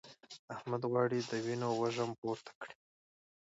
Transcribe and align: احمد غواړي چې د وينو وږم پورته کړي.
احمد 0.55 0.81
غواړي 0.91 1.19
چې 1.23 1.27
د 1.31 1.33
وينو 1.45 1.67
وږم 1.81 2.11
پورته 2.19 2.51
کړي. 2.61 2.75